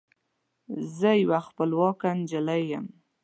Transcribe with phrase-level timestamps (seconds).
[0.97, 2.85] زه یوه خپلواکه نجلۍ یم